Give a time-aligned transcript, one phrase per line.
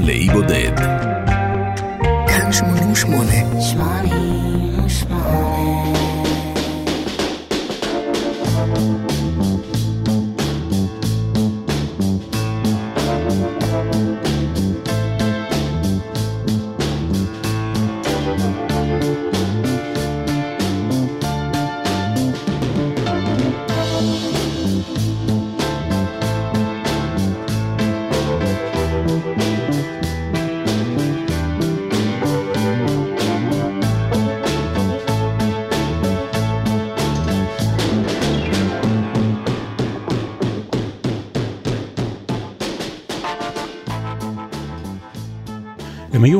[0.00, 0.76] לאי בודד.
[2.28, 3.32] כאן 88.
[3.60, 4.76] 88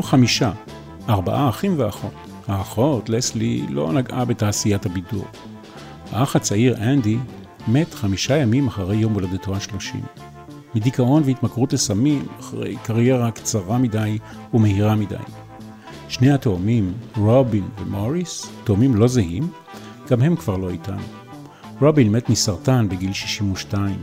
[0.07, 0.51] חמישה,
[1.09, 2.13] ארבעה אחים ואחות.
[2.47, 5.25] האחות, לסלי, לא נגעה בתעשיית הבידור.
[6.11, 7.17] האח הצעיר, אנדי,
[7.67, 10.01] מת חמישה ימים אחרי יום הולדתו השלושים.
[10.75, 14.17] מדיכאון והתמכרות לסמים, אחרי קריירה קצרה מדי
[14.53, 15.15] ומהירה מדי.
[16.09, 19.49] שני התאומים, רובין ומוריס, תאומים לא זהים,
[20.09, 21.03] גם הם כבר לא איתנו.
[21.81, 23.95] רובין מת מסרטן בגיל 62.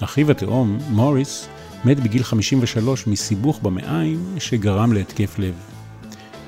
[0.00, 1.48] אחיו התאום, מוריס,
[1.84, 5.54] מת בגיל 53 מסיבוך במעיים שגרם להתקף לב.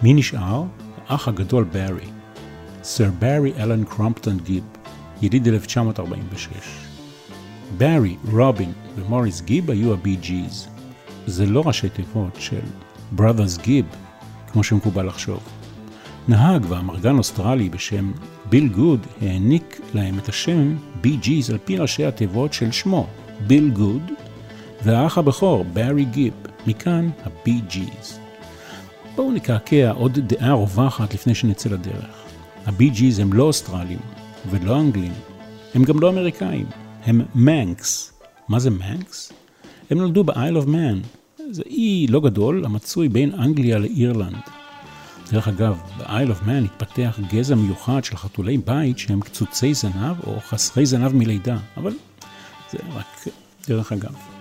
[0.02, 0.64] מי נשאר?
[1.08, 2.06] האח הגדול ברי.
[2.82, 4.64] סר ברי אלן קרומפטון גיב,
[5.22, 6.48] יליד 1946.
[7.78, 10.68] ברי, רובין ומוריס גיב היו הבי ג'יז.
[11.26, 12.60] זה לא ראשי תיבות של
[13.18, 13.86] Brothers גיב,
[14.52, 15.40] כמו שמקובל לחשוב.
[16.28, 18.12] נהג ואמרגן אוסטרלי בשם
[18.48, 23.06] ביל גוד העניק להם את השם בי ג'יז על פי ראשי התיבות של שמו,
[23.46, 24.10] ביל גוד
[24.82, 26.32] והאח הבכור, ברי גיב,
[26.66, 28.18] מכאן הבי ג'יז.
[29.14, 32.24] בואו נקעקע עוד דעה רווחת לפני שנצא לדרך.
[32.66, 33.98] הבי ג'יז הם לא אוסטרלים
[34.50, 35.12] ולא אנגלים,
[35.74, 36.66] הם גם לא אמריקאים,
[37.04, 38.12] הם Manx.
[38.48, 39.32] מה זה Manx?
[39.90, 41.06] הם נולדו ב-Isle of Man,
[41.50, 44.42] זה אי לא גדול המצוי בין אנגליה לאירלנד.
[45.32, 50.40] דרך אגב, ב-Isle of Man התפתח גזע מיוחד של חתולי בית שהם קצוצי זנב או
[50.40, 51.92] חסרי זנב מלידה, אבל
[52.70, 53.24] זה רק
[53.68, 54.35] דרך אגב.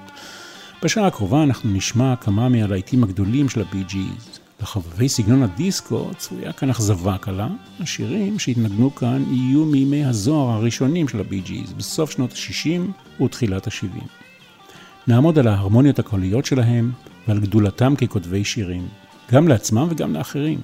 [0.84, 4.40] בשעה הקרובה אנחנו נשמע כמה מהלהיטים הגדולים של הבי ג'יז.
[4.62, 7.48] לחובבי סגנון הדיסקו צפויה כאן אכזבה קלה.
[7.80, 14.04] השירים שהתנגנו כאן יהיו מימי הזוהר הראשונים של הבי ג'יז, בסוף שנות ה-60 ותחילת ה-70.
[15.08, 16.92] נעמוד על ההרמוניות הקוליות שלהם
[17.28, 18.88] ועל גדולתם ככותבי שירים,
[19.32, 20.60] גם לעצמם וגם לאחרים.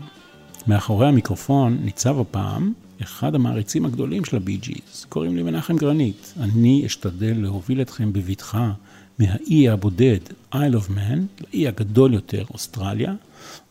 [0.67, 5.05] מאחורי המיקרופון ניצב הפעם אחד המעריצים הגדולים של הבי ג'יז.
[5.09, 6.33] קוראים לי מנחם גרנית.
[6.39, 8.72] אני אשתדל להוביל אתכם בבטחה
[9.21, 10.19] מהאי הבודד
[10.53, 13.13] Isle of Man לאי הגדול יותר, אוסטרליה,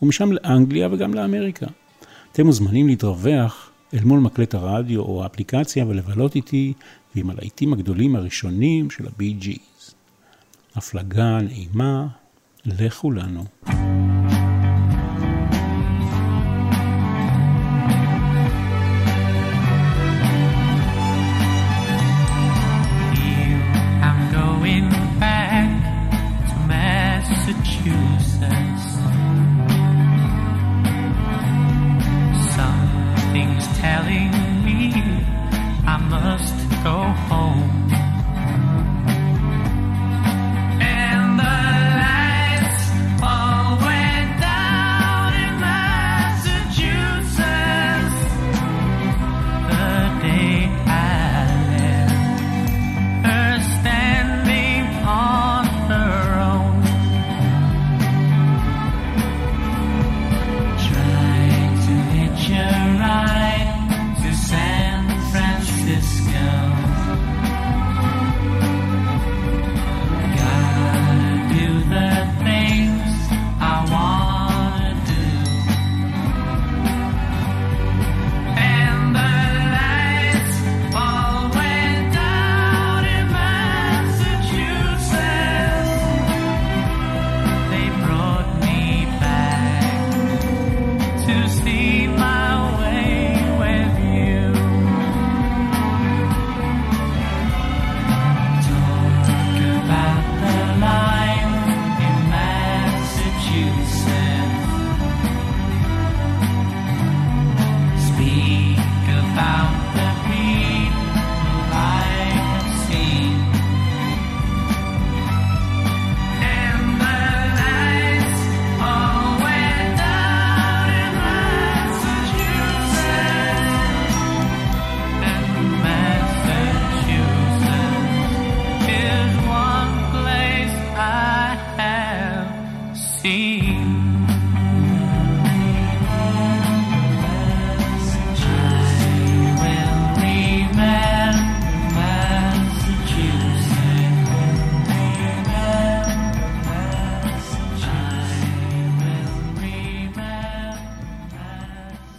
[0.03, 1.67] ומשם לאנגליה וגם לאמריקה.
[2.33, 6.73] אתם מוזמנים להתרווח אל מול מקלט הרדיו או האפליקציה ולבלות איתי
[7.15, 9.95] ועם הלהיטים הגדולים הראשונים של הבי ג'יז.
[10.77, 12.07] הפלגה נעימה
[12.67, 13.45] לכולנו.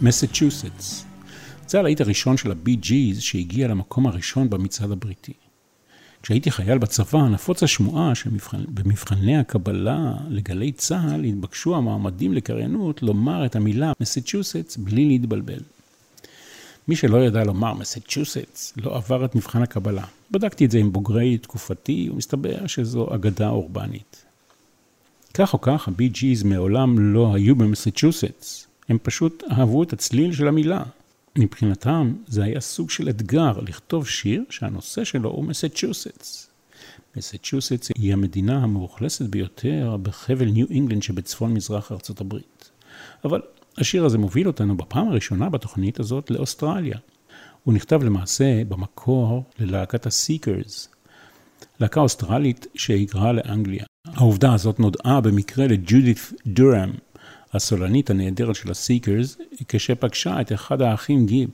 [0.02, 1.04] מסצ'וסטס.
[1.68, 5.32] זה הלהיט הראשון של הבי ג'יז שהגיע למקום הראשון במצעד הבריטי.
[6.22, 13.92] כשהייתי חייל בצבא, נפוץ השמועה שבמבחני הקבלה לגלי צה"ל התבקשו המועמדים לקריינות לומר את המילה
[14.00, 15.60] מסצ'וסטס בלי להתבלבל.
[16.88, 20.04] מי שלא ידע לומר מסצ'וסטס לא עבר את מבחן הקבלה.
[20.30, 24.24] בדקתי את זה עם בוגרי תקופתי, ומסתבר שזו אגדה אורבנית.
[25.34, 28.66] כך או כך, הבי ג'יז מעולם לא היו במסצ'וסטס.
[28.88, 30.82] הם פשוט אהבו את הצליל של המילה.
[31.38, 36.50] מבחינתם זה היה סוג של אתגר לכתוב שיר שהנושא שלו הוא מסצ'וסטס.
[37.16, 42.70] מסצ'וסטס היא המדינה המאוכלסת ביותר בחבל ניו אינגלנד שבצפון מזרח ארצות הברית.
[43.24, 43.40] אבל
[43.78, 46.98] השיר הזה מוביל אותנו בפעם הראשונה בתוכנית הזאת לאוסטרליה.
[47.64, 50.88] הוא נכתב למעשה במקור ללהקת הסיקרס,
[51.80, 53.84] להקה אוסטרלית שהיגרה לאנגליה.
[54.06, 56.90] העובדה הזאת נודעה במקרה לג'ודית דורם,
[57.52, 59.36] הסולנית הנהדרת של הסיקרס,
[59.68, 61.50] כשפגשה את אחד האחים גיב.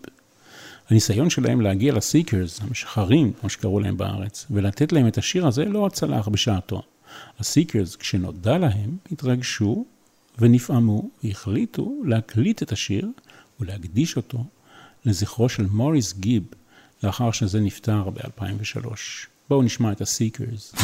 [0.91, 5.89] הניסיון שלהם להגיע לסיקרס, המשחרים, כמו שקראו להם בארץ, ולתת להם את השיר הזה לא
[5.93, 6.83] צלח בשעתו.
[7.39, 9.85] הסיקרס, כשנודע להם, התרגשו
[10.39, 13.09] ונפעמו והחליטו להקליט את השיר
[13.61, 14.45] ולהקדיש אותו
[15.05, 16.43] לזכרו של מוריס גיב,
[17.03, 18.89] לאחר שזה נפטר ב-2003.
[19.49, 20.75] בואו נשמע את הסיקרס.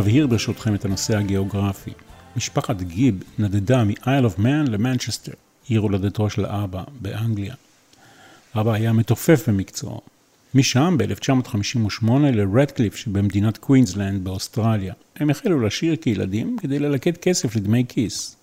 [0.00, 1.90] נבהיר ברשותכם את הנושא הגיאוגרפי.
[2.36, 5.32] משפחת גיב נדדה מ-Isle of Man למנצ'סטר,
[5.68, 7.54] עיר הולדתו של אבא באנגליה.
[8.54, 10.00] אבא היה מתופף במקצועו.
[10.54, 14.94] משם ב-1958 לרדקליף שבמדינת קווינסלנד באוסטרליה.
[15.16, 18.36] הם החלו לשיר כילדים כדי ללקט כסף לדמי כיס.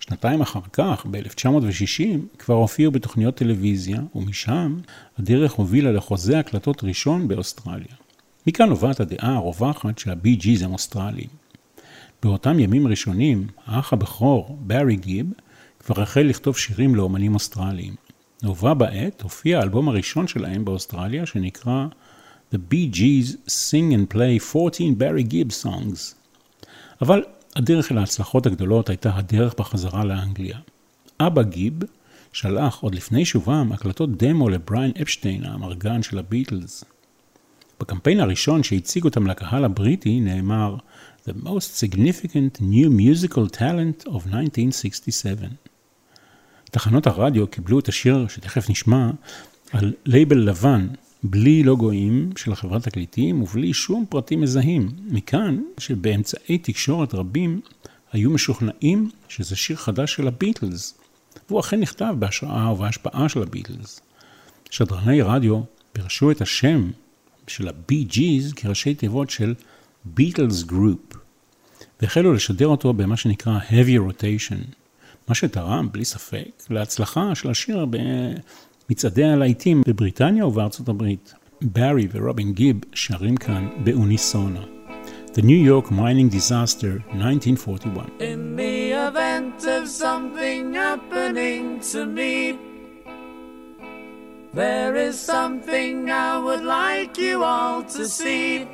[0.00, 2.04] שנתיים אחר כך, ב-1960,
[2.38, 4.76] כבר הופיעו בתוכניות טלוויזיה, ומשם
[5.18, 8.01] הדרך הובילה לחוזה הקלטות ראשון באוסטרליה.
[8.46, 11.28] מכאן נובעת הדעה הרווחת שהבי ג'יז הם אוסטרליים.
[12.22, 15.26] באותם ימים ראשונים, האח הבכור, בארי גיב,
[15.78, 17.94] כבר החל לכתוב שירים לאומנים אוסטרליים.
[18.42, 21.86] ובה בעת הופיע האלבום הראשון שלהם באוסטרליה, שנקרא
[22.54, 26.14] The Bee Gees Sing and Play 14 Barry Gibb Songs.
[27.02, 27.24] אבל
[27.56, 30.58] הדרך אל ההצלחות הגדולות הייתה הדרך בחזרה לאנגליה.
[31.20, 31.74] אבא גיב
[32.32, 36.84] שלח עוד לפני שובם הקלטות דמו לבריין אפשטיין, האמרגן של הביטלס.
[37.82, 40.76] בקמפיין הראשון שהציג אותם לקהל הבריטי נאמר
[41.28, 45.46] The most significant new musical talent of 1967.
[46.70, 49.10] תחנות הרדיו קיבלו את השיר שתכף נשמע
[49.72, 50.88] על לייבל לבן,
[51.22, 54.88] בלי לוגויים של חברת תקליטים ובלי שום פרטים מזהים.
[55.08, 57.60] מכאן שבאמצעי תקשורת רבים
[58.12, 60.98] היו משוכנעים שזה שיר חדש של הביטלס,
[61.48, 64.00] והוא אכן נכתב בהשראה ובהשפעה של הביטלס.
[64.70, 65.60] שדרני רדיו
[65.92, 66.90] פירשו את השם
[67.46, 69.54] של בי ג'יז כראשי תיבות של
[70.04, 71.16] ביטלס group,
[72.00, 74.74] והחלו לשדר אותו במה שנקרא heavy rotation,
[75.28, 77.86] מה שתרם, בלי ספק, להצלחה של השיר
[78.88, 81.34] במצעדי הלהיטים בבריטניה ובארצות הברית.
[81.62, 84.60] ברי ורובין גיב שרים כאן באוניסונו.
[85.34, 88.20] The New York Mining Disaster, 1941.
[88.20, 92.58] In the event of something happening to me,
[94.52, 98.68] there is something I would like you all to see.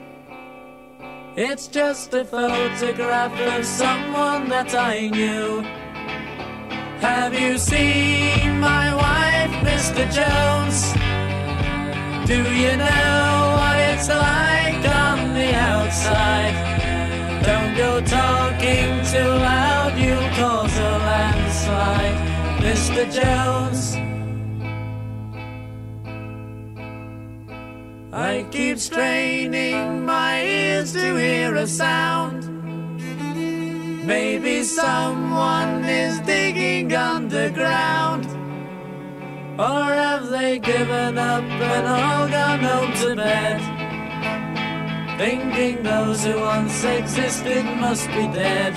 [1.37, 5.61] It's just a photograph of someone that I knew.
[7.01, 10.03] Have you seen my wife, Mr.
[10.11, 10.93] Jones?
[12.27, 16.57] Do you know what it's like on the outside?
[17.45, 22.19] Don't go talking too loud, you'll cause a landslide,
[22.63, 23.11] Mr.
[23.13, 24.08] Jones.
[28.19, 32.43] I keep straining my ears to hear a sound.
[34.05, 38.27] Maybe someone is digging underground.
[39.57, 43.61] Or have they given up and all gone home to bed?
[45.17, 48.75] Thinking those who once existed must be dead.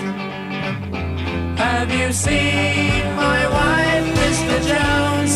[1.58, 4.58] Have you seen my wife, Mr.
[4.70, 5.34] Jones?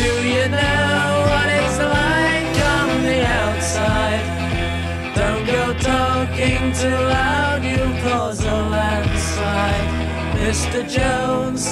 [0.00, 1.51] Do you know what
[5.52, 9.90] Go talking too loud, you'll cause a landslide,
[10.40, 10.80] Mr.
[10.88, 11.66] Jones.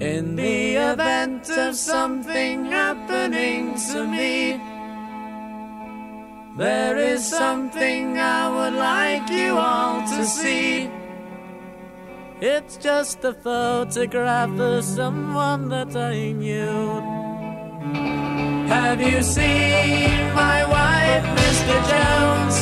[0.00, 4.60] In the event of something happening to me,
[6.58, 10.90] there is something I would like you all to see.
[12.40, 18.15] It's just a photograph of someone that I knew.
[18.74, 21.76] Have you seen my wife, Mr.
[21.90, 22.56] Jones?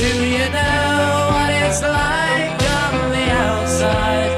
[0.00, 0.96] Do you know
[1.34, 4.32] what it's like on the outside?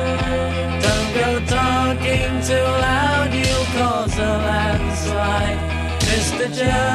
[0.84, 5.60] Don't go talking too loud, you'll cause a landslide,
[6.08, 6.46] Mr.
[6.58, 6.88] Jones.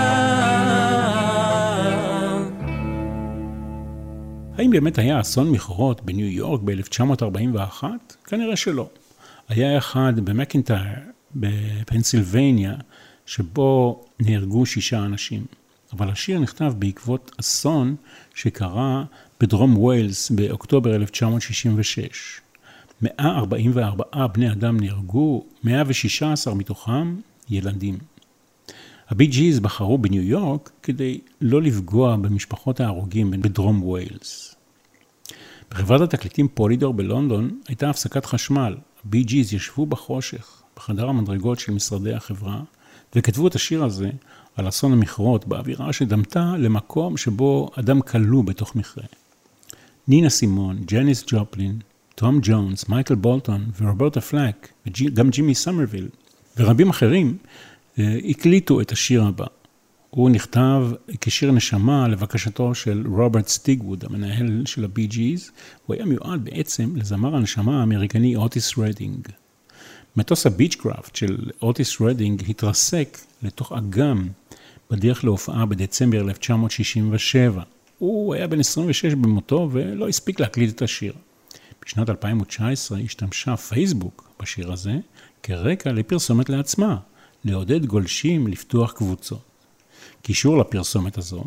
[4.58, 7.84] האם באמת היה אסון מכרות בניו יורק ב-1941?
[8.26, 8.90] כנראה שלא.
[9.50, 11.00] היה אחד במקינטייר,
[11.36, 12.74] בפנסילבניה,
[13.26, 15.46] שבו נהרגו שישה אנשים.
[15.94, 17.96] אבל השיר נכתב בעקבות אסון
[18.36, 19.04] שקרה
[19.42, 22.42] בדרום ויילס באוקטובר 1966.
[23.02, 27.16] 144 בני אדם נהרגו, 116 מתוכם
[27.50, 27.98] ילדים.
[29.10, 34.56] הבי ג'יז בחרו בניו יורק כדי לא לפגוע במשפחות ההרוגים בדרום ויילס.
[35.72, 38.78] בחברת התקליטים פולידור בלונדון הייתה הפסקת חשמל.
[39.06, 42.62] הבי ג'יז ישבו בחושך, בחדר המדרגות של משרדי החברה,
[43.16, 44.10] וכתבו את השיר הזה
[44.56, 49.04] על אסון המכרות באווירה שדמתה למקום שבו אדם כלוא בתוך מכרה.
[50.08, 51.80] נינה סימון, ג'ניס ג'ופלין,
[52.16, 56.08] תום ג'ונס, מייקל בולטון ורוברטה פלאק, וגם ג'ימי סמרוויל,
[56.58, 57.38] ורבים אחרים,
[58.00, 59.46] אה, הקליטו את השיר הבא.
[60.10, 60.88] הוא נכתב
[61.22, 65.52] כשיר נשמה לבקשתו של רוברט סטיגווד, המנהל של הבי ג'יז.
[65.86, 69.28] הוא היה מיועד בעצם לזמר הנשמה האמריקני אוטיס רדינג.
[70.16, 74.28] מטוס הביצ'קראפט של אוטיס רדינג התרסק לתוך אגם
[74.92, 77.64] בדרך להופעה בדצמבר 1967.
[77.98, 81.14] הוא היה בן 26 במותו ולא הספיק להקליט את השיר.
[81.86, 84.94] בשנת 2019 השתמשה פייסבוק בשיר הזה
[85.44, 86.98] כרקע לפרסומת לעצמה,
[87.46, 89.42] לעודד גולשים לפתוח קבוצות.
[90.22, 91.44] קישור לפרסומת הזו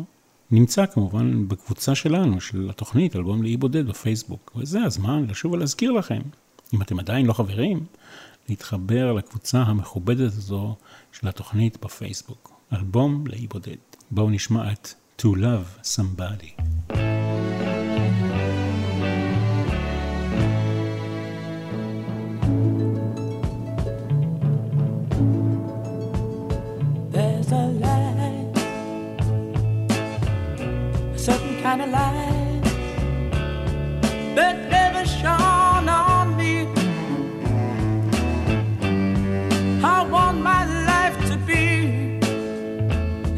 [0.51, 6.21] נמצא כמובן בקבוצה שלנו, של התוכנית אלבום לאי בודד בפייסבוק, וזה הזמן לשוב ולהזכיר לכם,
[6.73, 7.85] אם אתם עדיין לא חברים,
[8.49, 10.75] להתחבר לקבוצה המכובדת הזו
[11.11, 12.61] של התוכנית בפייסבוק.
[12.73, 13.75] אלבום לאי בודד.
[14.11, 16.76] בואו נשמע את To Love Somebody.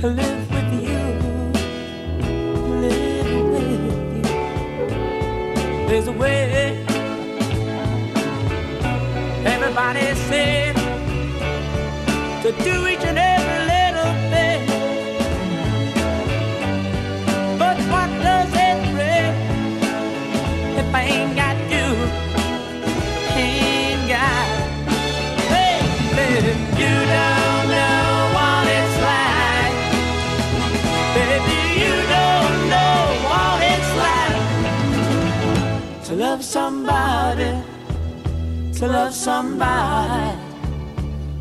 [0.07, 0.97] Live with you,
[2.81, 4.23] live with you.
[5.87, 6.85] There's a way.
[9.45, 10.75] Everybody said
[12.43, 13.38] to do each and every
[38.79, 40.39] to love somebody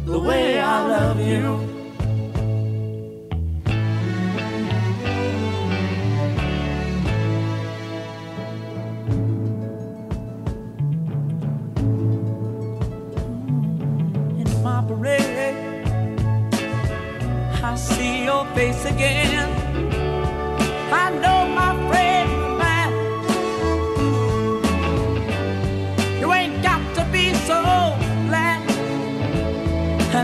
[0.06, 1.68] the way I love you.
[17.62, 19.57] I see your face again.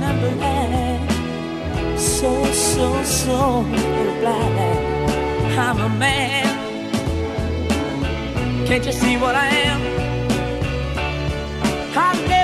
[0.02, 3.62] I'm glad, so, so, so
[4.20, 6.46] glad I'm a man.
[8.66, 9.80] Can't you see what I am?
[11.96, 12.43] I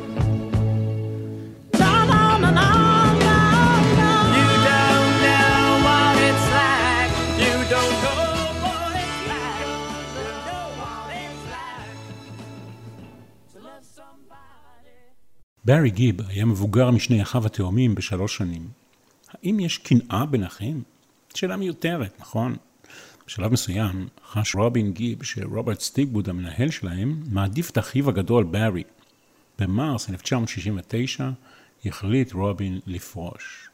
[15.65, 18.67] ברי גיב היה מבוגר משני אחיו התאומים בשלוש שנים.
[19.29, 20.83] האם יש קנאה בין אחים?
[21.35, 22.55] שאלה מיותרת, נכון?
[23.27, 28.83] בשלב מסוים חש רובין גיב שרוברט סטיגבוד המנהל שלהם מעדיף את אחיו הגדול ברי.
[29.59, 31.29] במרס 1969
[31.85, 33.69] החליט רובין לפרוש.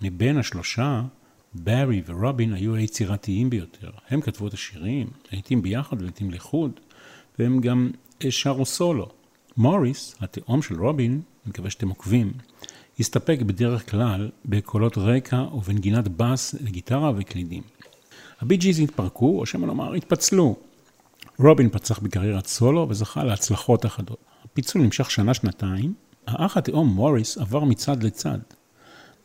[0.00, 1.02] מבין השלושה,
[1.54, 3.90] ברי ורובין היו היצירתיים ביותר.
[4.08, 6.80] הם כתבו את השירים, לעיתים ביחד ולעיתים לחוד,
[7.38, 7.90] והם גם
[8.30, 9.21] שרו סולו.
[9.56, 12.32] מוריס, התאום של רובין, אני מקווה שאתם עוקבים,
[13.00, 17.62] הסתפק בדרך כלל בקולות רקע ובנגינת בס לגיטרה וקלידים.
[18.40, 20.56] הבי ג'יז התפרקו, או שמא לומר התפצלו.
[21.38, 24.18] רובין פצח בקריירת סולו וזכה להצלחות אחדות.
[24.44, 25.94] הפיצול נמשך שנה-שנתיים,
[26.26, 28.38] האח התאום מוריס עבר מצד לצד.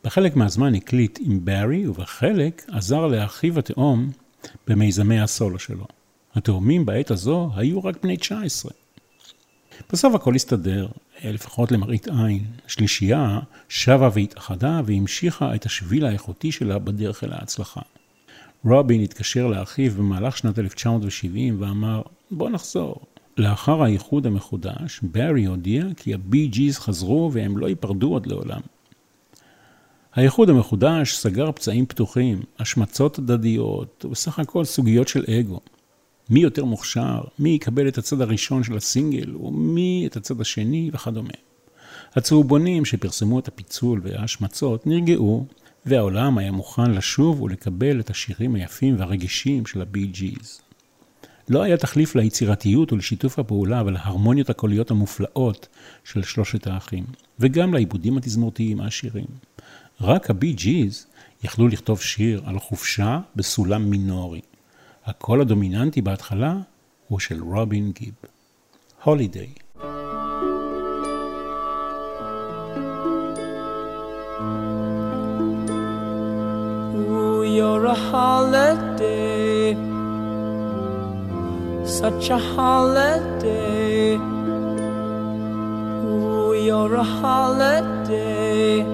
[0.04, 4.10] בחלק מהזמן הקליט עם ברי, ובחלק עזר לאחיו התאום
[4.66, 5.86] במיזמי הסולו שלו.
[6.34, 8.72] התאומים בעת הזו היו רק בני 19.
[9.92, 10.88] בסוף הכל הסתדר,
[11.24, 12.44] לפחות למראית עין.
[12.66, 17.80] השלישייה שבה והתאחדה והמשיכה את השביל האיכותי שלה בדרך אל ההצלחה.
[18.64, 23.00] רובין התקשר לאחיו במהלך שנת 1970 ואמר, בוא נחזור.
[23.36, 28.60] לאחר האיחוד המחודש, ברי הודיע כי הבי ג'יז חזרו והם לא ייפרדו עוד לעולם.
[30.14, 35.60] האיחוד המחודש סגר פצעים פתוחים, השמצות הדדיות, ובסך הכל סוגיות של אגו.
[36.30, 41.34] מי יותר מוכשר, מי יקבל את הצד הראשון של הסינגל, ומי את הצד השני, וכדומה.
[42.16, 45.46] הצהובונים שפרסמו את הפיצול וההשמצות נרגעו,
[45.86, 50.60] והעולם היה מוכן לשוב ולקבל את השירים היפים והרגישים של הבי ג'יז.
[51.48, 55.68] לא היה תחליף ליצירתיות ולשיתוף הפעולה ולהרמוניות הקוליות המופלאות
[56.04, 57.04] של שלושת האחים,
[57.38, 59.26] וגם לעיבודים התזמורתיים העשירים.
[60.00, 61.06] רק הבי ג'יז
[61.44, 64.40] יכלו לכתוב שיר על חופשה בסולם מינורי.
[65.07, 66.53] הקול הדומיננטי בהתחלה
[67.07, 68.13] הוא של רובין גיב.
[69.03, 69.53] הולידיי.
[76.95, 79.75] Ooh, you're a holiday,
[81.99, 84.15] such a holiday.
[86.05, 88.85] Ooh, you're a holiday,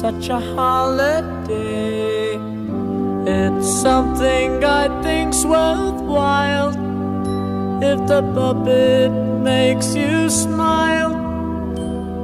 [0.00, 2.09] such a holiday.
[3.23, 6.69] It's something I think's worthwhile
[7.83, 11.13] if the puppet makes you smile.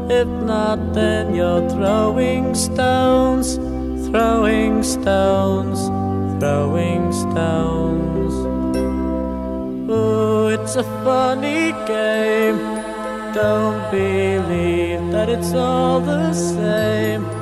[0.10, 3.58] If not, then you're throwing stones,
[4.08, 5.80] throwing stones,
[6.40, 8.34] throwing stones.
[9.92, 12.58] Oh, it's a funny game.
[13.36, 17.37] Don't believe that it's all the same.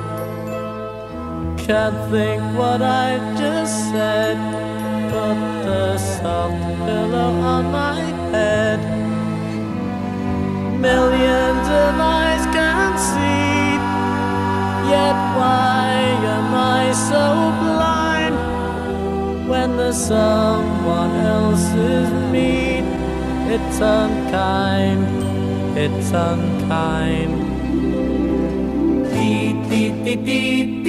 [1.66, 4.36] Can't think what I just said.
[5.10, 5.34] Put
[5.66, 7.98] the soft pillow on my
[8.30, 8.78] head.
[10.78, 13.66] Millions of eyes can see.
[14.94, 15.90] Yet why
[16.36, 17.24] am I so
[17.60, 18.36] blind
[19.48, 22.84] when there's someone else's mean?
[23.50, 25.04] It's unkind,
[25.76, 27.34] it's unkind.
[29.10, 30.85] Dee, dee, dee, dee,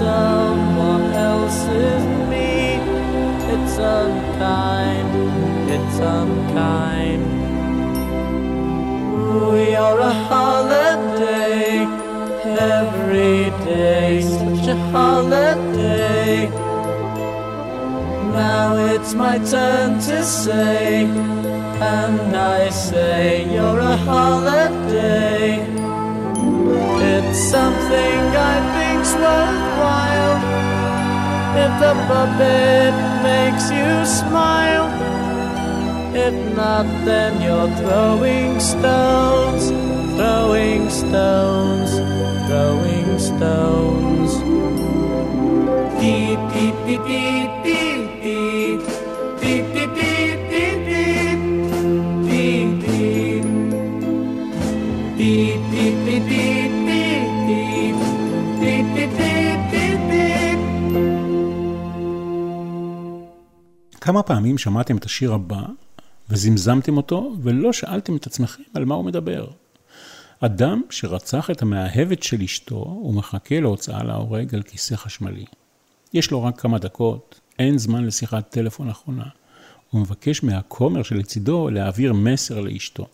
[0.00, 2.80] someone else's me?
[3.52, 5.10] It's unkind,
[5.74, 7.22] it's unkind.
[9.52, 11.84] We are a holiday
[12.78, 13.40] every
[13.72, 16.48] day, such a holiday.
[18.40, 21.04] Now it's my turn to say,
[21.94, 25.60] and I say, You're a holiday.
[27.12, 29.69] It's something I think's worthwhile.
[31.52, 34.88] If the puppet makes you smile,
[36.14, 39.68] if not, then you're throwing stones,
[40.16, 41.90] throwing stones,
[42.46, 44.32] throwing stones.
[46.00, 48.78] Dee dee dee dee dee dee
[49.40, 50.19] dee dee dee
[64.10, 65.62] כמה פעמים שמעתם את השיר הבא
[66.28, 69.46] וזמזמתם אותו ולא שאלתם את עצמכם על מה הוא מדבר?
[70.40, 75.44] אדם שרצח את המאהבת של אשתו ומחכה להוצאה להורג על כיסא חשמלי.
[76.12, 79.26] יש לו רק כמה דקות, אין זמן לשיחת טלפון אחרונה.
[79.90, 83.06] הוא מבקש מהכומר שלצידו להעביר מסר לאשתו.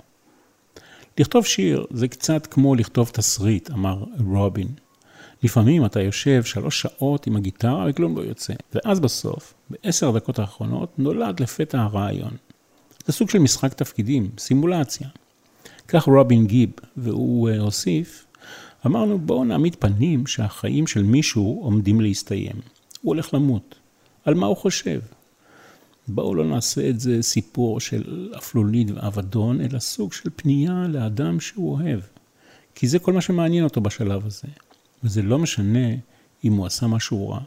[1.19, 4.69] לכתוב שיר זה קצת כמו לכתוב תסריט, אמר רובין.
[5.43, 10.99] לפעמים אתה יושב שלוש שעות עם הגיטרה וכלום לא יוצא, ואז בסוף, בעשר הדקות האחרונות,
[10.99, 12.37] נולד לפתע הרעיון.
[13.07, 15.09] זה סוג של משחק תפקידים, סימולציה.
[15.89, 18.25] כך רובין גיב, והוא uh, הוסיף,
[18.87, 22.57] אמרנו בואו נעמיד פנים שהחיים של מישהו עומדים להסתיים.
[23.01, 23.75] הוא הולך למות.
[24.25, 25.01] על מה הוא חושב?
[26.09, 31.73] בואו לא נעשה את זה סיפור של אפלולית ואבדון, אלא סוג של פנייה לאדם שהוא
[31.73, 32.01] אוהב.
[32.75, 34.49] כי זה כל מה שמעניין אותו בשלב הזה.
[35.05, 35.89] וזה לא משנה
[36.45, 37.41] אם הוא עשה משהו רע.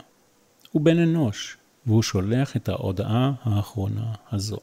[0.71, 4.57] הוא בן אנוש, והוא שולח את ההודעה האחרונה הזו.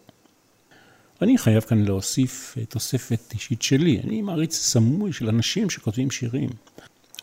[1.22, 4.01] אני חייב כאן להוסיף תוספת אישית שלי.
[4.05, 6.51] אני מעריץ סמוי של אנשים שכותבים שירים.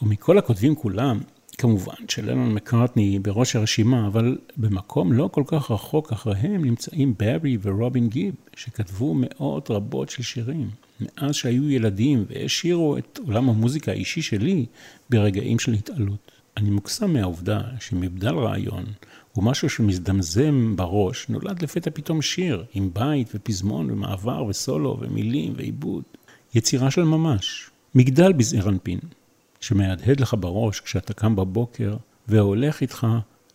[0.02, 1.19] ומכל הכותבים כולם,
[1.58, 8.10] כמובן שלנון מקארטני בראש הרשימה, אבל במקום לא כל כך רחוק אחריהם נמצאים ברי ורובין
[8.10, 10.69] גיב, שכתבו מאות רבות של שירים,
[11.04, 14.66] מאז שהיו ילדים והשאירו את עולם המוזיקה האישי שלי
[15.10, 16.32] ברגעים של התעלות.
[16.58, 18.86] אני מוקסם מהעובדה שמבדל רעיון
[19.34, 26.04] הוא משהו שמזדמזם בראש, נולד לפתע פתאום שיר, עם בית ופזמון ומעבר וסולו ומילים ועיבוד.
[26.56, 27.70] יצירה של ממש.
[27.96, 29.00] מגדל בזעיר אנפין,
[29.60, 31.96] שמהדהד לך בראש כשאתה קם בבוקר
[32.28, 33.08] והולך איתך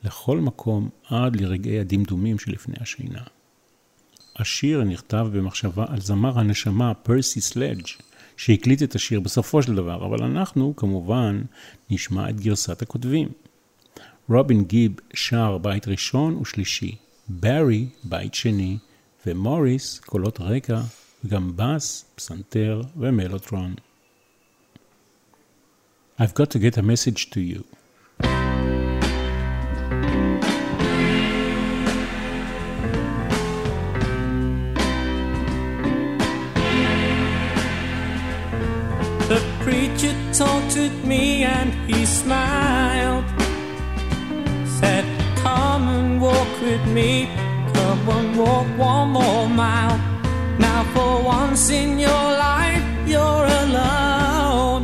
[0.04, 3.22] לכל מקום עד לרגעי הדמדומים שלפני השינה.
[4.38, 7.82] השיר נכתב במחשבה על זמר הנשמה פרסי סלדג'
[8.36, 11.42] שהקליט את השיר בסופו של דבר, אבל אנחנו כמובן
[11.90, 13.28] נשמע את גרסת הכותבים.
[14.28, 16.96] רובין גיב שר בית ראשון ושלישי,
[17.28, 18.78] ברי בית שני,
[19.26, 20.80] ומוריס קולות רקע,
[21.24, 23.74] וגם בס, פסנתר ומלוטרון.
[26.20, 27.77] I've got to get a message to you.
[39.68, 43.24] Preacher talked with me and he smiled.
[44.78, 45.04] Said,
[45.42, 47.28] Come and walk with me.
[47.74, 49.98] Come and walk one more mile.
[50.58, 54.82] Now, for once in your life, you're alone.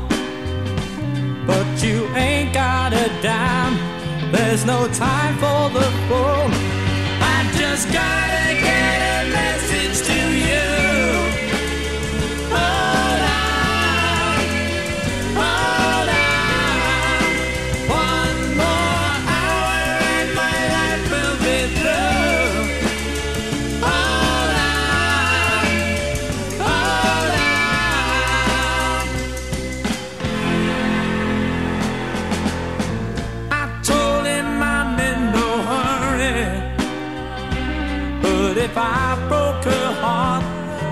[1.46, 3.76] But you ain't got a dime.
[4.32, 6.52] There's no time for the phone.
[7.34, 10.18] I just gotta get a message to
[10.48, 10.83] you.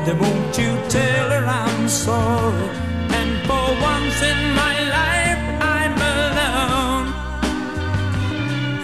[0.06, 2.68] Then won't you tell her I'm sorry?
[3.18, 5.42] And for once in my life,
[5.76, 7.06] I'm alone.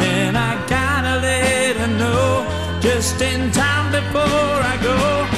[0.01, 5.38] And I gotta let her know just in time before I go.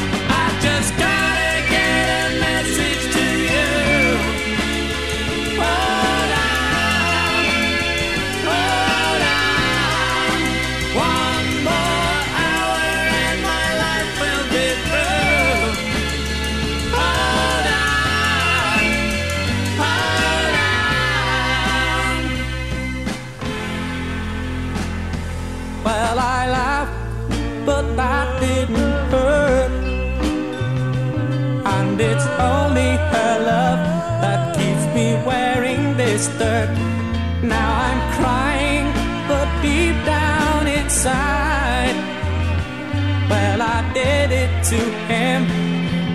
[44.71, 45.49] To him.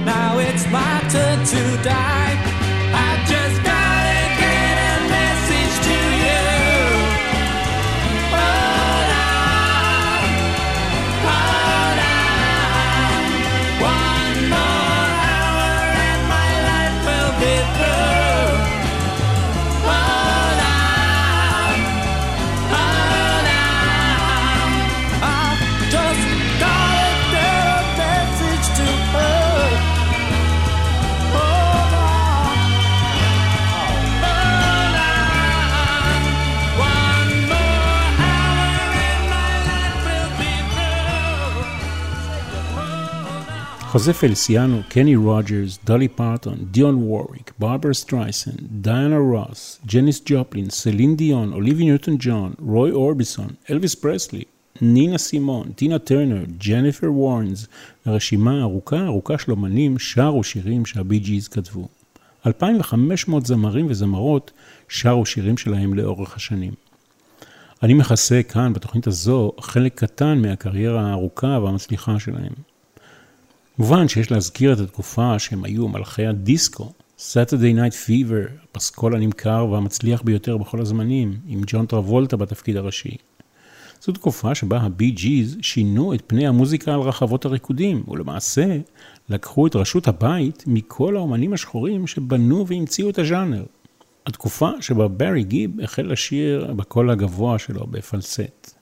[0.06, 2.45] Now it's my turn to die.
[43.96, 51.16] חוזה פליסיאנו, קני רוג'רס, דולי פרטון, דיון ווריק, ברברה סטרייסן, דיאנה רוס, ג'ניס ג'ופלין, סלין
[51.16, 54.44] דיון, אוליביה ניוטון ג'ון, רוי אורביסון, אלוויס פרסלי,
[54.82, 57.68] נינה סימון, טינה טרנר, ג'ניפר וורנס,
[58.08, 61.88] רשימה ארוכה ארוכה של אומנים שרו שירים שהבי ג'יז כתבו.
[62.48, 64.52] 2,500 זמרים וזמרות
[64.90, 66.74] שרו שירים שלהם לאורך השנים.
[67.84, 72.75] אני מכסה כאן, בתוכנית הזו, חלק קטן מהקריירה הארוכה והמצליחה שלהם.
[73.80, 80.22] מובן שיש להזכיר את התקופה שהם היו מלכי הדיסקו, Saturday Night Fever, הפסקול הנמכר והמצליח
[80.22, 83.18] ביותר בכל הזמנים, עם ג'ון טרבולטה בתפקיד הראשי.
[84.02, 88.80] זו תקופה שבה הבי ג'יז שינו את פני המוזיקה על רחבות הריקודים, ולמעשה
[89.30, 93.64] לקחו את ראשות הבית מכל האומנים השחורים שבנו והמציאו את הז'אנר.
[94.26, 98.76] התקופה שבה ברי גיב החל לשיר בקול הגבוה שלו בפלסט.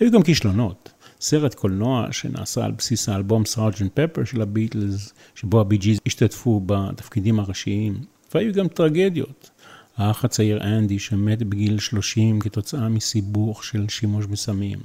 [0.00, 0.90] היו גם כישלונות.
[1.20, 7.40] סרט קולנוע שנעשה על בסיס האלבום סארג'נט פפר של הביטלס, שבו הבי ג'יז השתתפו בתפקידים
[7.40, 7.94] הראשיים,
[8.34, 9.50] והיו גם טרגדיות.
[9.96, 14.78] האח הצעיר אנדי שמת בגיל 30 כתוצאה מסיבוך של שימוש בסמים.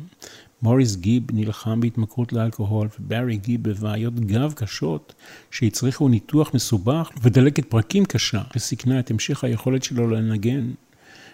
[0.61, 5.13] מוריס גיב נלחם בהתמכרות לאלכוהול, וברי גיב בבעיות גב קשות
[5.51, 10.71] שהצריכו ניתוח מסובך ודלקת פרקים קשה, שסיכנה את המשך היכולת שלו לנגן.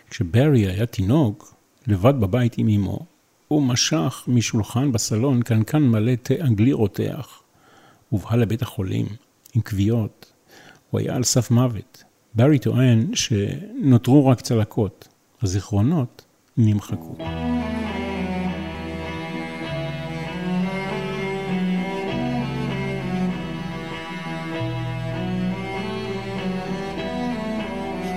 [0.09, 1.53] כשברי היה תינוק,
[1.87, 3.05] לבד בבית עם אמו,
[3.49, 7.41] הוא משך משולחן בסלון קנקן מלא תה אנגלי רותח.
[8.09, 9.05] הובהל לבית החולים
[9.53, 10.33] עם כוויות.
[10.89, 12.03] הוא היה על סף מוות.
[12.33, 15.07] ברי טוען שנותרו רק צלקות.
[15.41, 16.25] הזיכרונות
[16.57, 17.15] נמחקו.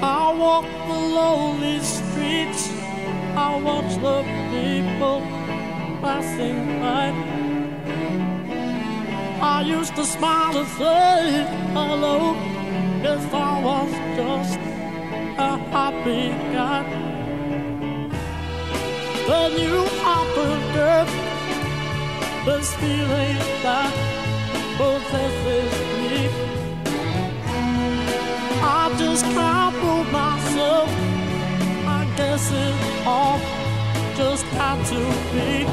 [0.03, 2.92] I walk the lonely streets.
[3.35, 5.21] I watch the people
[6.03, 7.13] passing by.
[9.41, 12.37] I used to smile and say hello.
[13.03, 14.59] If I was just
[15.39, 16.85] a happy guy.
[19.27, 21.07] Then you happened, girl.
[22.45, 23.93] This feeling that
[24.77, 25.42] possesses
[32.43, 33.39] I guess it all
[34.17, 35.01] just had to
[35.33, 35.65] be.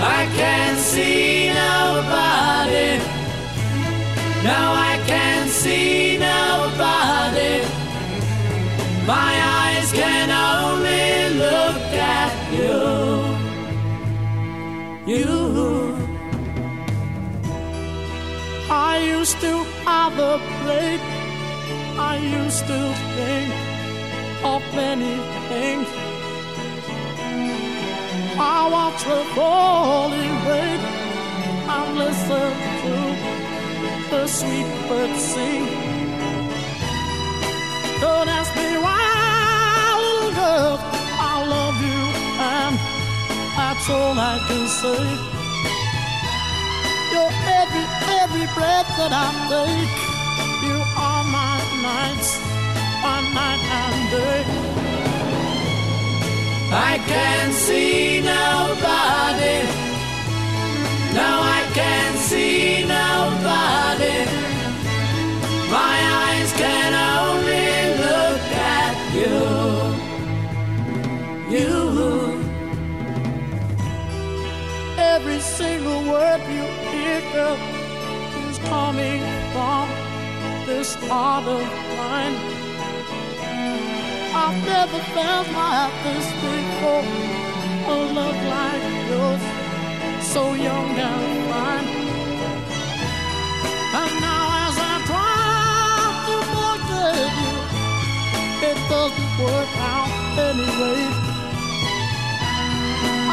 [0.00, 2.98] I can't see nobody.
[4.42, 4.60] No,
[4.90, 7.62] I can't see nobody.
[9.06, 9.32] My
[9.62, 12.78] eyes can only look at you.
[15.14, 15.96] You.
[18.68, 21.00] I used to have a plate.
[21.98, 23.69] I used to think
[24.44, 25.16] of many
[25.48, 25.88] things.
[28.38, 30.80] I watch the falling rain
[31.76, 32.50] and listen
[32.82, 32.94] to
[34.10, 35.66] the sweet birds sing.
[38.00, 42.02] Don't ask me why, little girl, I love you,
[42.56, 42.74] and
[43.56, 45.04] that's all I can say.
[47.12, 47.86] You're every,
[48.22, 49.96] every breath that I take.
[50.64, 52.30] You are my nights,
[53.02, 54.44] my night and day.
[56.72, 59.58] I can't see nobody.
[61.18, 64.18] No, I can't see nobody.
[65.78, 67.70] My eyes can only
[68.04, 68.42] look
[68.82, 69.38] at you.
[71.56, 71.76] You.
[74.98, 76.80] Every single word you
[77.32, 77.56] girl,
[78.48, 79.20] is coming
[79.52, 79.88] from
[80.66, 81.62] this heart of
[81.96, 82.69] mine.
[84.42, 87.04] I've never felt like this before.
[87.92, 89.44] A love like yours,
[90.32, 91.88] so young and fine.
[94.00, 97.56] And now as I try to forget you,
[98.70, 100.12] it doesn't work out
[100.48, 101.02] anyway.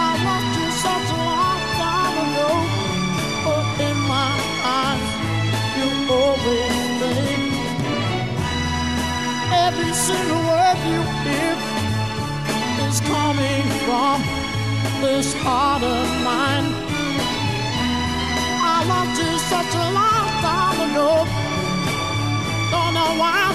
[0.05, 2.49] I lost you such a long time ago,
[3.45, 4.33] but in my
[4.75, 5.07] eyes,
[5.77, 5.89] you
[6.19, 6.76] always
[9.79, 11.53] Every single word you hear
[12.89, 14.23] is coming from
[15.03, 16.65] this heart of mine.
[18.73, 21.11] I loved you such a long time ago.
[22.73, 23.53] Don't know why,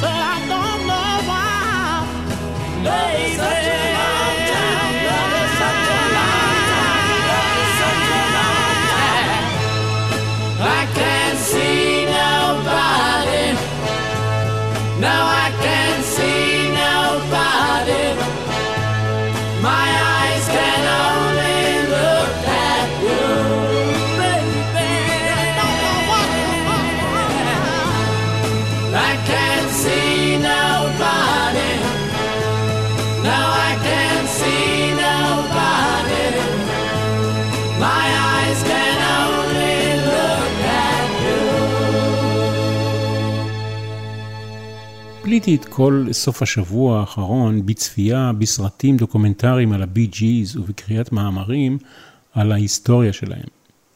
[0.00, 2.08] said I don't know why.
[2.82, 4.09] Baby, such a
[45.44, 51.78] ביליתי את כל סוף השבוע האחרון בצפייה בסרטים דוקומנטריים על הבי ג'יז ובקריאת מאמרים
[52.32, 53.46] על ההיסטוריה שלהם.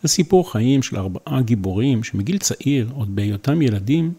[0.02, 4.12] זה סיפור חיים של ארבעה גיבורים שמגיל צעיר, עוד בהיותם ילדים,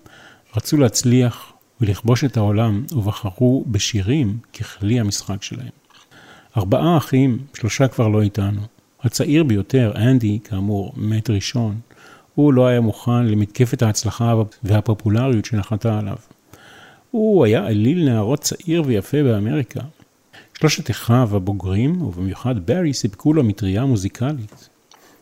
[0.58, 5.74] רצו להצליח ולכבוש את העולם ובחרו בשירים ככלי המשחק שלהם.
[6.58, 8.62] ארבעה אחים, שלושה כבר לא איתנו.
[9.02, 11.80] הצעיר ביותר, אנדי, כאמור, מת ראשון.
[12.36, 16.18] הוא לא היה מוכן למתקפת ההצלחה והפופולריות שנחתה עליו.
[17.16, 19.80] הוא היה אליל נערות צעיר ויפה באמריקה.
[20.60, 24.70] שלושת אחיו הבוגרים, ובמיוחד ברי, סיפקו לו מטריה מוזיקלית,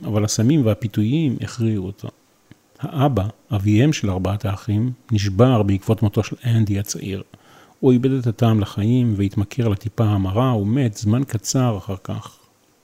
[0.06, 2.08] אבל הסמים והפיתויים הכריעו אותו.
[2.80, 7.24] האבא, אביהם של ארבעת האחים, נשבר בעקבות מותו של אנדי הצעיר.
[7.80, 12.38] הוא איבד את הטעם לחיים והתמכר לטיפה המרה ומת זמן קצר אחר כך.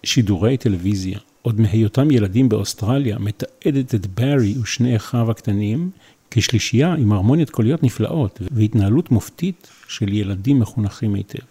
[0.04, 5.90] שידורי טלוויזיה, עוד מהיותם ילדים באוסטרליה, מתעדת את ברי ושני אחיו הקטנים
[6.32, 11.46] כשלישייה עם הרמוניות קוליות נפלאות והתנהלות מופתית של ילדים מחונכים היטב.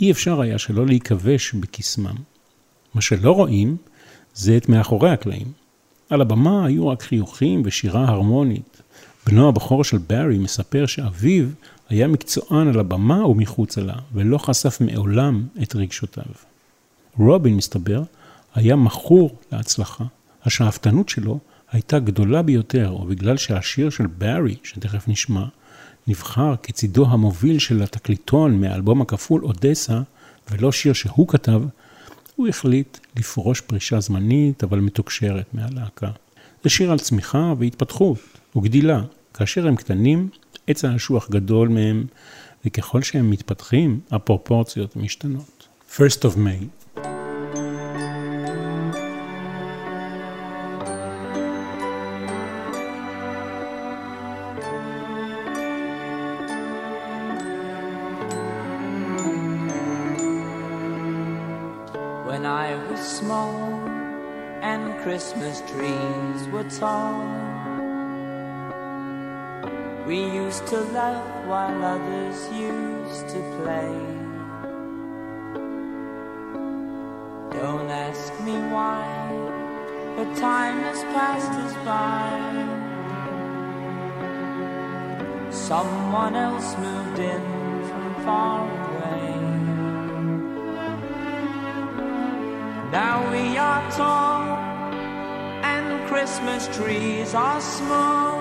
[0.00, 2.16] אי אפשר היה שלא להיכבש בקסמם.
[2.94, 3.76] מה שלא רואים
[4.34, 5.52] זה את מאחורי הקלעים.
[6.10, 8.82] על הבמה היו רק חיוכים ושירה הרמונית.
[9.26, 11.44] בנו הבכור של ברי מספר שאביו
[11.88, 16.32] היה מקצוען על הבמה ומחוצה לה, ולא חשף מעולם את רגשותיו.
[17.18, 18.02] רובין, מסתבר,
[18.54, 20.04] היה מכור להצלחה.
[20.44, 21.38] השאפתנות שלו
[21.72, 25.44] הייתה גדולה ביותר, ובגלל שהשיר של ברי, שתכף נשמע,
[26.06, 30.00] נבחר כצידו המוביל של התקליטון מהאלבום הכפול אודסה,
[30.50, 31.62] ולא שיר שהוא כתב,
[32.36, 36.10] הוא החליט לפרוש פרישה זמנית אבל מתוקשרת מהלהקה.
[36.64, 38.18] זה שיר על צמיחה והתפתחות
[38.56, 39.02] וגדילה.
[39.34, 40.28] כאשר הם קטנים,
[40.66, 42.06] עץ האשוח גדול מהם,
[42.64, 45.68] וככל שהם מתפתחים, הפרופורציות משתנות.
[45.96, 46.79] First of May
[65.30, 67.22] Christmas trees were tall.
[70.04, 73.94] We used to laugh while others used to play.
[77.56, 79.06] Don't ask me why,
[80.16, 82.30] but time has passed us by.
[85.52, 87.42] Someone else moved in
[87.88, 89.30] from far away.
[92.90, 94.29] Now we are and
[96.20, 98.39] Christmas trees are small,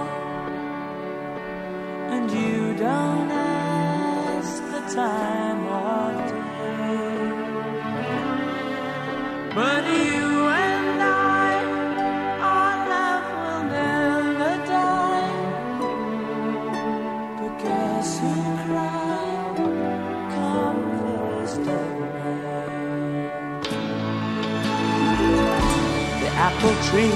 [26.59, 27.07] apple tree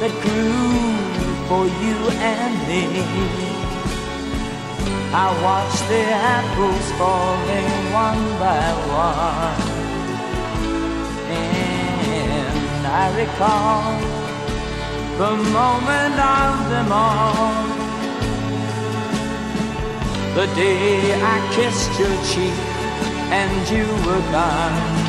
[0.00, 0.60] that grew
[1.48, 2.84] for you and me.
[5.14, 6.04] I watched the
[6.36, 7.72] apples falling
[8.04, 9.62] one by one.
[11.32, 13.96] And I recall
[15.16, 17.64] the moment of them all.
[20.34, 22.60] The day I kissed your cheek
[23.32, 25.05] and you were gone.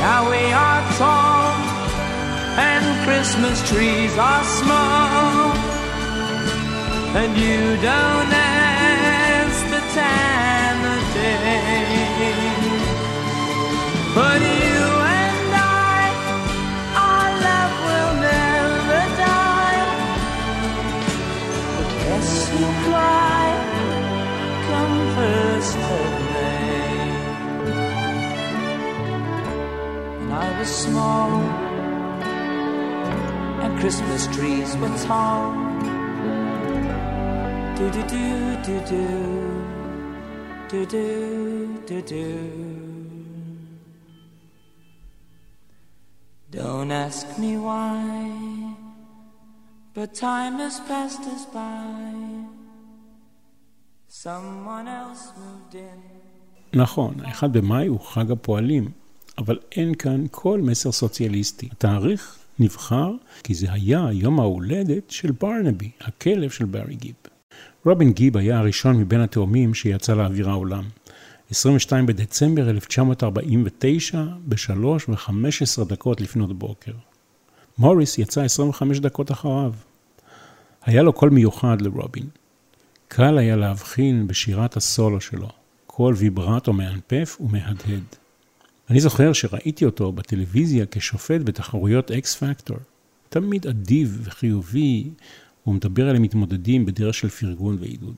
[0.00, 1.52] Now we are tall
[2.56, 5.52] and Christmas trees are small.
[7.20, 8.49] And you don't
[30.59, 31.31] When I was small,
[33.63, 35.43] and Christmas trees were tall.
[37.77, 38.27] Do do do
[38.67, 39.05] do do
[40.71, 41.07] do do
[41.87, 42.31] do do.
[46.57, 48.01] Don't ask me why,
[49.93, 51.85] but time has passed us by.
[54.23, 55.99] Someone else moved in.
[56.73, 58.91] נכון, האחד במאי הוא חג הפועלים,
[59.38, 61.68] אבל אין כאן כל מסר סוציאליסטי.
[61.72, 63.12] התאריך נבחר
[63.42, 67.14] כי זה היה יום ההולדת של ברנבי, הכלב של ברי גיב.
[67.84, 70.84] רובין גיב היה הראשון מבין התאומים שיצא לאוויר העולם.
[71.50, 76.92] 22 בדצמבר 1949, ב-3 ו-15 דקות לפנות בוקר.
[77.78, 79.72] מוריס יצא 25 דקות אחריו.
[80.84, 82.28] היה לו קול מיוחד לרובין.
[83.08, 85.48] קל היה להבחין בשירת הסולו שלו,
[85.86, 88.19] קול ויברטו מאנפף ומהדהד.
[88.90, 92.76] אני זוכר שראיתי אותו בטלוויזיה כשופט בתחרויות אקס פקטור.
[93.28, 95.10] תמיד אדיב וחיובי,
[95.64, 98.14] הוא מדבר אל המתמודדים בדרך של פרגון ועידוד.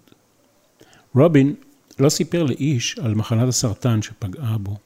[1.14, 1.54] רובין
[1.98, 4.76] לא סיפר לאיש על מחלת הסרטן שפגעה בו.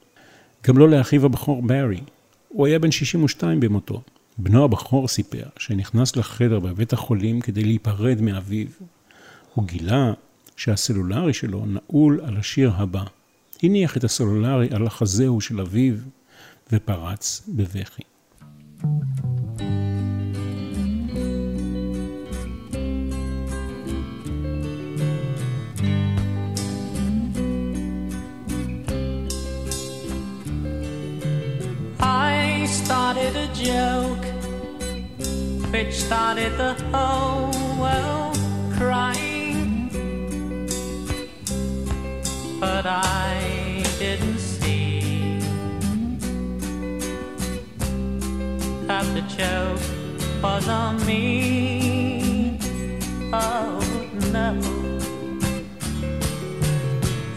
[0.67, 2.01] גם לא לאחיו הבכור ברי.
[2.49, 4.01] הוא היה בן 62 במותו.
[4.37, 8.67] בנו הבכור סיפר שנכנס לחדר בבית החולים כדי להיפרד מאביו.
[9.53, 10.13] הוא גילה
[10.57, 13.03] שהסלולרי שלו נעול על השיר הבא.
[13.63, 15.95] הניח את הסלולרי על החזהו של אביו
[16.71, 18.03] ופרץ בבכי.
[32.87, 34.25] Started a joke
[35.71, 37.51] which started the whole
[37.83, 38.37] world
[38.77, 39.89] crying.
[42.61, 43.36] But I
[49.17, 49.81] the joke
[50.43, 52.59] was on me.
[53.33, 53.79] Oh
[54.31, 54.49] no.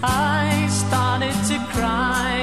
[0.02, 2.36] I started to cry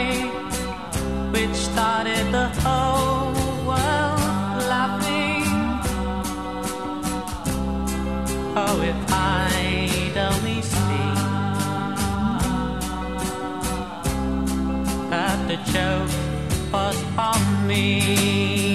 [1.33, 3.33] which started the whole
[3.69, 5.45] world laughing.
[8.63, 11.15] Oh, if I'd only seen
[15.11, 16.11] that the joke
[16.73, 18.66] was on me.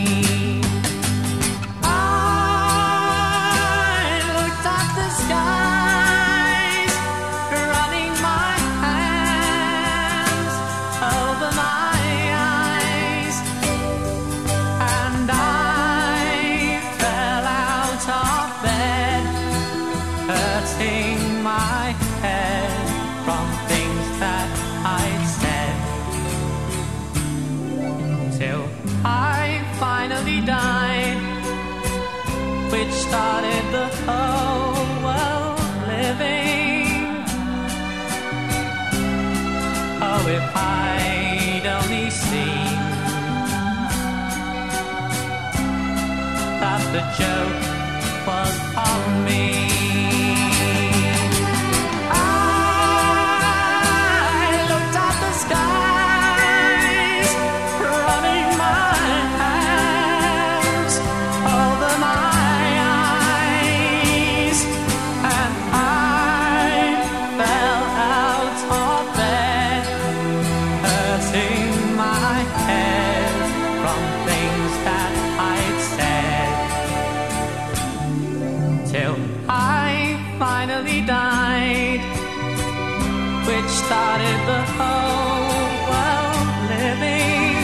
[83.93, 87.61] Started the whole world living.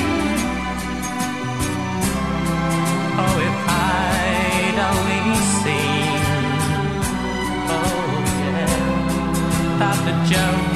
[3.22, 3.56] Oh, if
[3.96, 5.24] I'd only
[5.62, 6.24] seen,
[7.76, 8.10] oh
[8.44, 8.76] yeah,
[9.80, 10.68] that the joke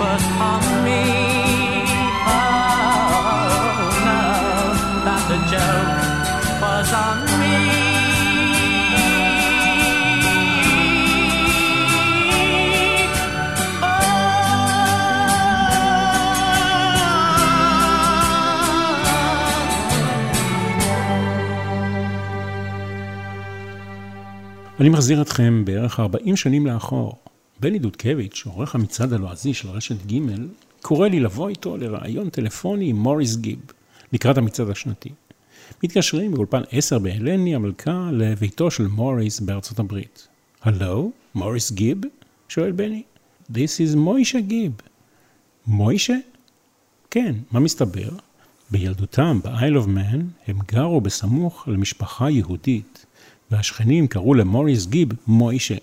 [0.00, 1.04] was on me.
[2.32, 2.40] Oh
[4.08, 4.22] no,
[5.06, 5.92] that the joke
[6.62, 7.27] was on me.
[24.80, 27.18] אני מחזיר אתכם בערך 40 שנים לאחור.
[27.60, 30.18] בני דודקביץ', עורך המצעד הלועזי של רשת ג',
[30.82, 33.58] קורא לי לבוא איתו לראיון טלפוני עם מוריס גיב,
[34.12, 35.08] לקראת המצעד השנתי.
[35.82, 40.28] מתקשרים באולפן 10 בהלני המלכה לביתו של מוריס בארצות הברית.
[40.62, 41.98] הלו, מוריס גיב?
[42.48, 43.02] שואל בני.
[43.52, 44.72] This is מוישה גיב.
[45.66, 46.16] מוישה?
[47.10, 48.10] כן, מה מסתבר?
[48.70, 53.06] בילדותם, ב-Isle of Man, הם גרו בסמוך למשפחה יהודית,
[53.50, 55.74] והשכנים קראו למוריס גיב מוישה.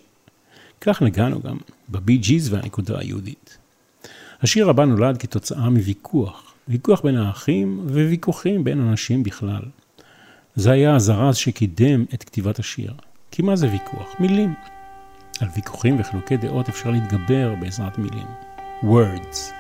[0.82, 1.58] כך נגענו גם
[1.90, 3.58] בבי ג'יז והנקודה היהודית.
[4.42, 9.62] השיר הבא נולד כתוצאה מוויכוח, ויכוח בין האחים וויכוחים בין אנשים בכלל.
[10.56, 12.94] זה היה הזרז שקידם את כתיבת השיר.
[13.32, 14.16] כי מה זה ויכוח?
[14.20, 14.54] מילים.
[15.42, 18.28] על ויכוחים וחילוקי דעות אפשר להתגבר בעזרת מילים.
[18.84, 19.52] words.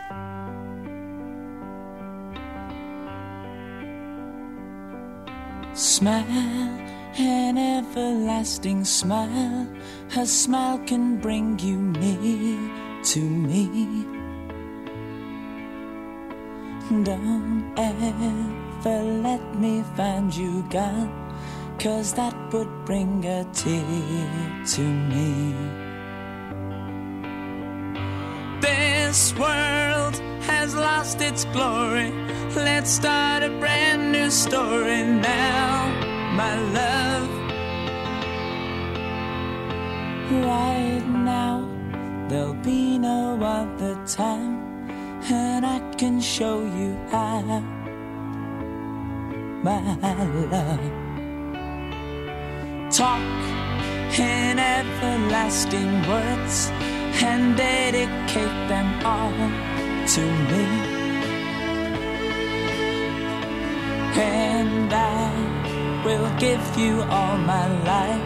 [5.74, 6.75] Smile,
[7.18, 9.68] an everlasting smile.
[10.10, 12.60] Her smile can bring you near
[13.04, 14.06] to me.
[17.04, 21.10] Don't ever let me find you gone,
[21.80, 25.56] cause that would bring a tear to me.
[28.62, 32.12] This world has lost its glory.
[32.56, 35.92] Let's start a brand new story now,
[36.36, 37.30] my love.
[40.32, 41.66] Right now,
[42.28, 44.90] there'll be no other time,
[45.32, 47.42] and I can show you how,
[49.64, 49.80] my
[50.52, 50.86] love.
[52.92, 53.22] Talk
[54.20, 56.70] in everlasting words
[57.24, 59.32] and dedicate them all
[60.14, 60.22] to
[60.52, 60.66] me.
[64.18, 65.25] And I
[66.06, 68.24] will give you all my life.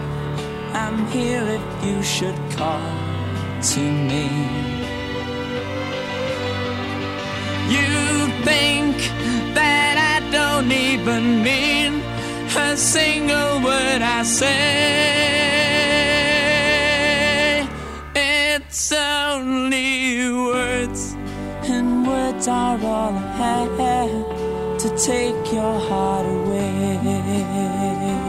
[0.73, 2.81] I'm here if you should call
[3.71, 4.25] to me.
[7.75, 8.95] You think
[9.59, 12.01] that I don't even mean
[12.57, 14.49] a single word I say.
[18.13, 21.15] It's only words.
[21.63, 24.38] And words are all I have
[24.79, 28.28] to take your heart away.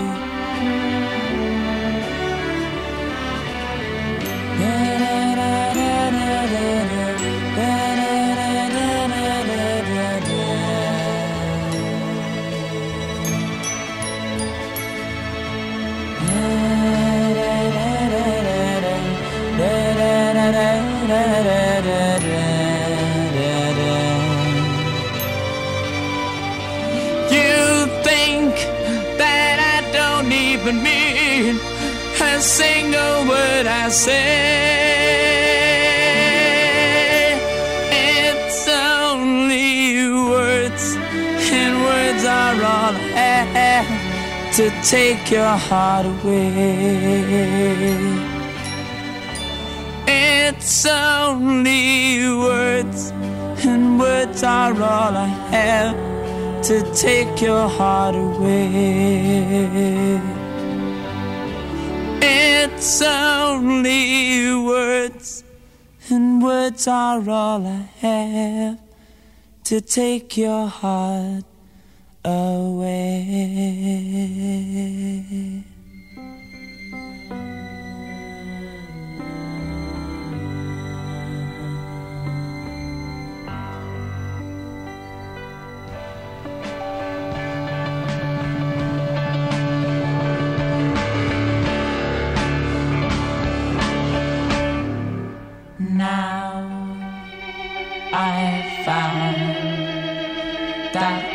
[30.71, 31.59] Even mean
[32.21, 34.21] a single word I say.
[37.93, 40.97] It's only words,
[41.53, 43.89] and words are all I have
[44.57, 47.51] to take your heart away.
[50.07, 53.13] It's only words,
[53.63, 55.97] And words are all I have
[56.65, 59.31] to take your heart away.
[62.23, 65.45] It's only words,
[66.09, 68.79] and words are all I have
[69.65, 71.45] to take your heart
[72.25, 72.91] away.
[96.01, 96.65] now
[98.11, 99.37] I found
[100.95, 101.30] that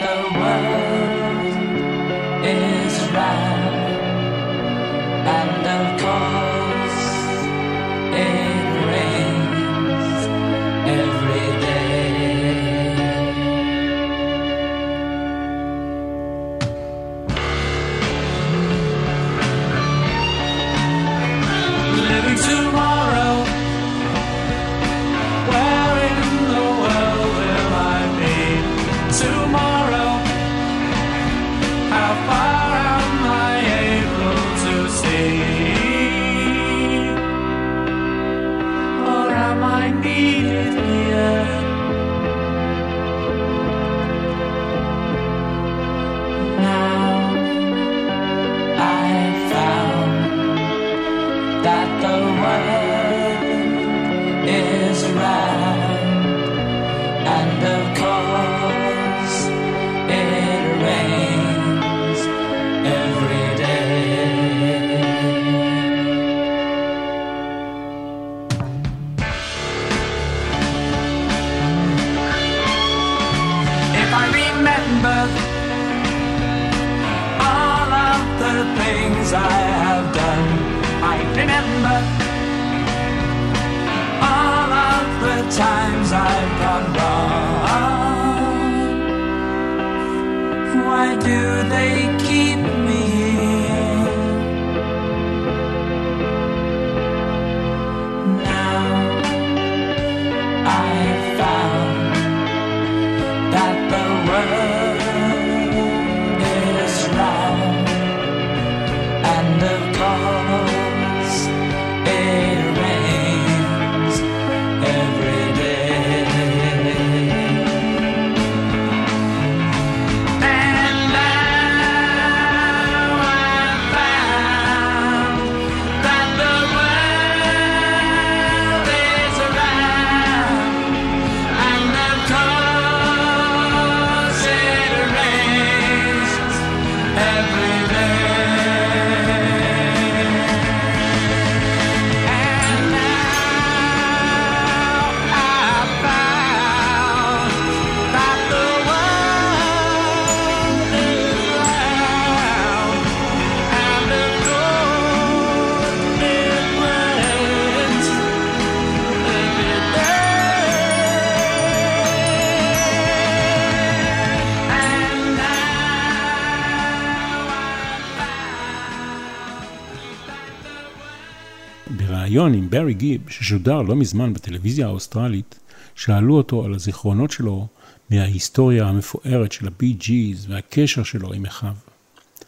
[172.56, 175.60] עם ברי גיב, ששודר לא מזמן בטלוויזיה האוסטרלית,
[175.96, 177.68] שאלו אותו על הזיכרונות שלו
[178.10, 181.74] מההיסטוריה המפוארת של הבי ג'יז והקשר שלו עם אחיו.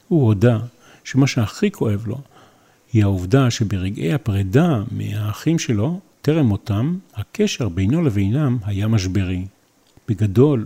[0.08, 0.60] הוא הודה
[1.04, 2.22] שמה שהכי כואב לו
[2.94, 9.46] היא העובדה שברגעי הפרידה מהאחים שלו, טרם מותם, הקשר בינו לבינם היה משברי.
[10.08, 10.66] בגדול,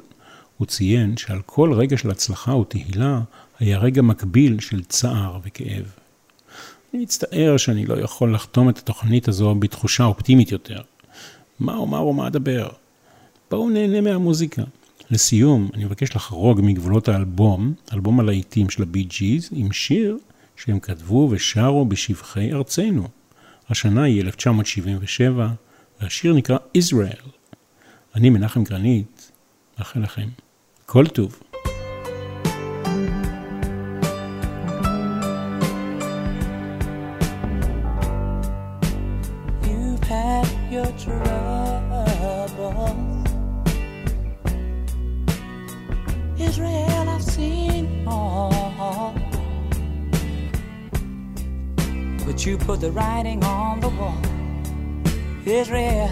[0.58, 3.22] הוא ציין שעל כל רגע של הצלחה ותהילה
[3.60, 6.01] היה רגע מקביל של צער וכאב.
[6.94, 10.82] אני מצטער שאני לא יכול לחתום את התוכנית הזו בתחושה אופטימית יותר.
[11.60, 12.70] מה אומר ומה אדבר?
[13.52, 14.64] בואו נהנה מהמוזיקה.
[15.12, 20.18] לסיום, אני מבקש לחרוג מגבולות האלבום, אלבום הלהיטים של הבי ג'יז, עם שיר
[20.56, 23.08] שהם כתבו ושרו בשבחי ארצנו.
[23.70, 25.50] השנה היא 1977,
[26.02, 27.30] והשיר נקרא Israel.
[28.16, 29.32] אני מנחם גרנית,
[29.80, 30.28] מאחל לכם
[30.86, 31.51] כל טוב.
[52.32, 54.18] that you put the writing on the wall.
[55.46, 56.10] Israel,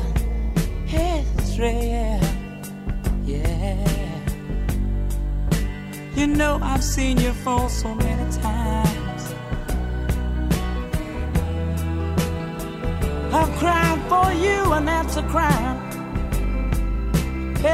[0.86, 2.20] Israel,
[3.26, 4.20] yeah.
[6.16, 9.24] You know I've seen you fall so many times.
[13.34, 15.80] I've cried for you, and that's a crime.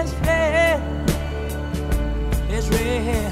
[0.02, 0.82] Israel,
[2.52, 3.32] Israel,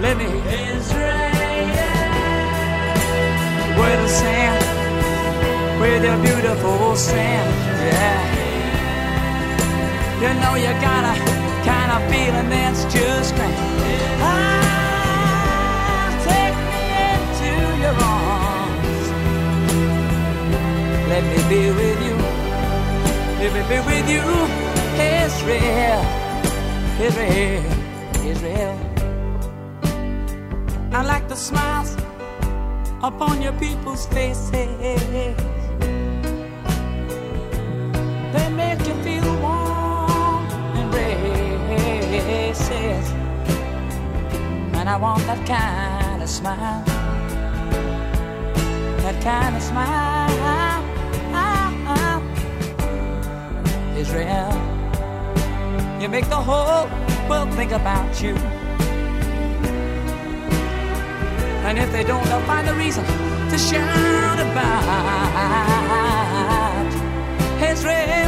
[0.00, 0.26] let me
[0.74, 1.29] Israel.
[3.80, 4.62] With the sand,
[5.80, 7.50] with your beautiful sand,
[7.88, 8.20] yeah.
[10.22, 11.14] You know you got a
[11.64, 13.56] kind of feeling that's just grand.
[14.20, 17.50] Ah, take me into
[17.84, 19.06] your arms.
[21.08, 22.16] Let me be with you.
[23.40, 24.24] Let me be with you.
[25.24, 26.02] Israel,
[27.08, 27.64] Israel,
[28.32, 28.76] Israel.
[30.92, 31.99] I like the smiles
[33.02, 34.50] upon your people's faces.
[38.32, 40.46] They make you feel warm
[40.76, 40.94] and
[42.12, 43.10] embraces.
[44.78, 46.84] And I want that kind of smile.
[49.02, 50.50] That kind of smile.
[53.96, 54.52] Israel,
[56.00, 56.88] you make the whole
[57.28, 58.34] world think about you.
[61.66, 64.80] And if they don't, they'll find a reason to shout about
[67.70, 68.19] Israel.